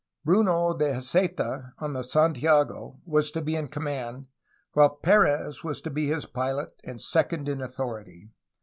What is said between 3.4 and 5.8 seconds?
in command, while Perez was